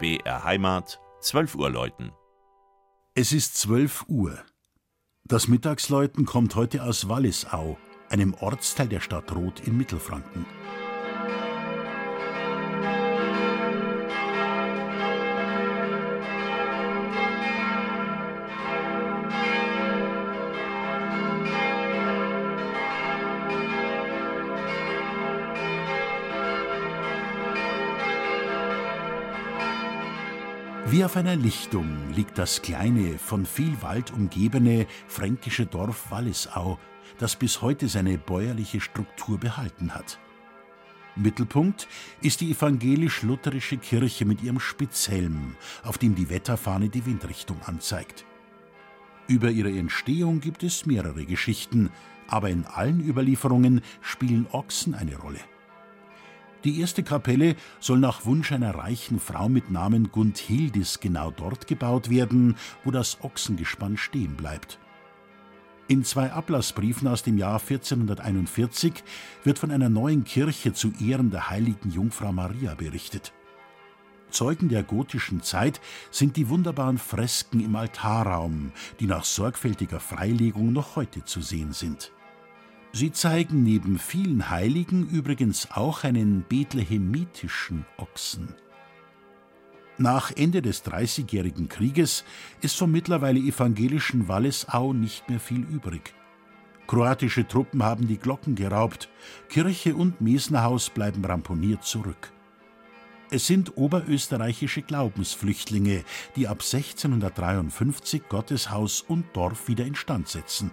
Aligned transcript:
BR 0.00 0.44
Heimat, 0.44 1.00
12 1.22 1.56
Uhr 1.56 1.70
läuten. 1.70 2.12
Es 3.16 3.32
ist 3.32 3.56
12 3.56 4.04
Uhr. 4.06 4.38
Das 5.24 5.48
Mittagsläuten 5.48 6.24
kommt 6.24 6.54
heute 6.54 6.84
aus 6.84 7.08
Wallisau, 7.08 7.76
einem 8.08 8.32
Ortsteil 8.34 8.86
der 8.86 9.00
Stadt 9.00 9.34
Roth 9.34 9.66
in 9.66 9.76
Mittelfranken. 9.76 10.46
Wie 30.90 31.04
auf 31.04 31.16
einer 31.16 31.36
Lichtung 31.36 32.14
liegt 32.14 32.38
das 32.38 32.62
kleine, 32.62 33.18
von 33.18 33.44
viel 33.44 33.82
Wald 33.82 34.10
umgebene 34.10 34.86
fränkische 35.06 35.66
Dorf 35.66 36.10
Wallisau, 36.10 36.78
das 37.18 37.36
bis 37.36 37.60
heute 37.60 37.88
seine 37.88 38.16
bäuerliche 38.16 38.80
Struktur 38.80 39.38
behalten 39.38 39.94
hat. 39.94 40.18
Mittelpunkt 41.14 41.88
ist 42.22 42.40
die 42.40 42.52
evangelisch-lutherische 42.52 43.76
Kirche 43.76 44.24
mit 44.24 44.42
ihrem 44.42 44.60
Spitzhelm, 44.60 45.56
auf 45.82 45.98
dem 45.98 46.14
die 46.14 46.30
Wetterfahne 46.30 46.88
die 46.88 47.04
Windrichtung 47.04 47.60
anzeigt. 47.66 48.24
Über 49.26 49.50
ihre 49.50 49.76
Entstehung 49.76 50.40
gibt 50.40 50.62
es 50.62 50.86
mehrere 50.86 51.26
Geschichten, 51.26 51.90
aber 52.28 52.48
in 52.48 52.64
allen 52.64 53.06
Überlieferungen 53.06 53.82
spielen 54.00 54.46
Ochsen 54.52 54.94
eine 54.94 55.16
Rolle. 55.16 55.40
Die 56.64 56.80
erste 56.80 57.04
Kapelle 57.04 57.54
soll 57.78 57.98
nach 57.98 58.24
Wunsch 58.24 58.50
einer 58.50 58.74
reichen 58.74 59.20
Frau 59.20 59.48
mit 59.48 59.70
Namen 59.70 60.10
Gundhildis 60.10 60.98
genau 60.98 61.30
dort 61.30 61.68
gebaut 61.68 62.10
werden, 62.10 62.56
wo 62.84 62.90
das 62.90 63.22
Ochsengespann 63.22 63.96
stehen 63.96 64.34
bleibt. 64.34 64.78
In 65.86 66.04
zwei 66.04 66.32
Ablassbriefen 66.32 67.08
aus 67.08 67.22
dem 67.22 67.38
Jahr 67.38 67.60
1441 67.60 68.92
wird 69.44 69.58
von 69.58 69.70
einer 69.70 69.88
neuen 69.88 70.24
Kirche 70.24 70.72
zu 70.72 70.92
Ehren 71.00 71.30
der 71.30 71.48
heiligen 71.48 71.90
Jungfrau 71.90 72.32
Maria 72.32 72.74
berichtet. 72.74 73.32
Zeugen 74.30 74.68
der 74.68 74.82
gotischen 74.82 75.42
Zeit 75.42 75.80
sind 76.10 76.36
die 76.36 76.50
wunderbaren 76.50 76.98
Fresken 76.98 77.60
im 77.60 77.74
Altarraum, 77.76 78.72
die 79.00 79.06
nach 79.06 79.24
sorgfältiger 79.24 80.00
Freilegung 80.00 80.72
noch 80.72 80.96
heute 80.96 81.24
zu 81.24 81.40
sehen 81.40 81.72
sind. 81.72 82.12
Sie 82.92 83.12
zeigen 83.12 83.62
neben 83.62 83.98
vielen 83.98 84.50
Heiligen 84.50 85.08
übrigens 85.08 85.70
auch 85.72 86.04
einen 86.04 86.42
bethlehemitischen 86.48 87.84
Ochsen. 87.98 88.54
Nach 89.98 90.32
Ende 90.34 90.62
des 90.62 90.84
Dreißigjährigen 90.84 91.68
Krieges 91.68 92.24
ist 92.60 92.76
vom 92.76 92.92
mittlerweile 92.92 93.40
evangelischen 93.40 94.28
Wallisau 94.28 94.92
nicht 94.92 95.28
mehr 95.28 95.40
viel 95.40 95.62
übrig. 95.62 96.14
Kroatische 96.86 97.46
Truppen 97.46 97.82
haben 97.82 98.06
die 98.06 98.16
Glocken 98.16 98.54
geraubt, 98.54 99.10
Kirche 99.48 99.94
und 99.94 100.20
Mesnerhaus 100.20 100.88
bleiben 100.88 101.24
ramponiert 101.24 101.84
zurück. 101.84 102.32
Es 103.30 103.46
sind 103.46 103.76
oberösterreichische 103.76 104.80
Glaubensflüchtlinge, 104.80 106.04
die 106.34 106.48
ab 106.48 106.62
1653 106.62 108.22
Gotteshaus 108.28 109.02
und 109.02 109.26
Dorf 109.34 109.68
wieder 109.68 109.84
instand 109.84 110.28
setzen. 110.28 110.70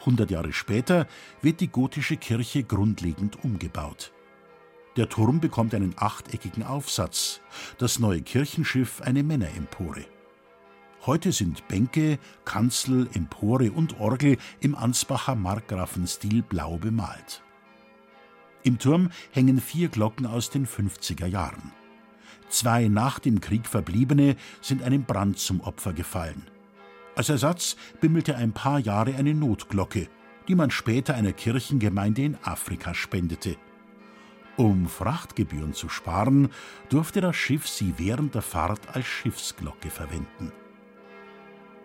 100 0.00 0.30
Jahre 0.30 0.52
später 0.52 1.06
wird 1.42 1.60
die 1.60 1.68
gotische 1.68 2.16
Kirche 2.16 2.64
grundlegend 2.64 3.44
umgebaut. 3.44 4.12
Der 4.96 5.08
Turm 5.08 5.40
bekommt 5.40 5.74
einen 5.74 5.94
achteckigen 5.96 6.64
Aufsatz, 6.64 7.40
das 7.78 7.98
neue 7.98 8.22
Kirchenschiff 8.22 9.00
eine 9.02 9.22
Männerempore. 9.22 10.04
Heute 11.06 11.32
sind 11.32 11.66
Bänke, 11.68 12.18
Kanzel, 12.44 13.08
Empore 13.14 13.72
und 13.72 14.00
Orgel 14.00 14.36
im 14.60 14.74
Ansbacher 14.74 15.34
Markgrafenstil 15.34 16.42
blau 16.42 16.76
bemalt. 16.76 17.42
Im 18.62 18.78
Turm 18.78 19.10
hängen 19.30 19.60
vier 19.60 19.88
Glocken 19.88 20.26
aus 20.26 20.50
den 20.50 20.66
50er 20.66 21.26
Jahren. 21.26 21.72
Zwei 22.50 22.88
nach 22.88 23.18
dem 23.18 23.40
Krieg 23.40 23.66
verbliebene 23.66 24.36
sind 24.60 24.82
einem 24.82 25.04
Brand 25.04 25.38
zum 25.38 25.60
Opfer 25.60 25.92
gefallen. 25.92 26.46
Als 27.16 27.28
Ersatz 27.28 27.76
bimmelte 28.00 28.36
ein 28.36 28.52
paar 28.52 28.78
Jahre 28.78 29.14
eine 29.14 29.34
Notglocke, 29.34 30.08
die 30.48 30.54
man 30.54 30.70
später 30.70 31.14
einer 31.14 31.32
Kirchengemeinde 31.32 32.22
in 32.22 32.38
Afrika 32.42 32.94
spendete. 32.94 33.56
Um 34.56 34.88
Frachtgebühren 34.88 35.74
zu 35.74 35.88
sparen, 35.88 36.50
durfte 36.88 37.20
das 37.20 37.36
Schiff 37.36 37.68
sie 37.68 37.94
während 37.96 38.34
der 38.34 38.42
Fahrt 38.42 38.94
als 38.94 39.06
Schiffsglocke 39.06 39.90
verwenden. 39.90 40.52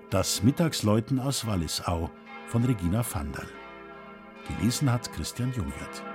Das 0.09 0.44
Mittagsläuten 0.44 1.19
aus 1.19 1.47
Wallisau 1.47 2.09
von 2.47 2.64
Regina 2.64 3.03
Vandal. 3.09 3.47
Gelesen 4.47 4.91
hat 4.91 5.12
Christian 5.14 5.52
Jungwirth. 5.53 6.15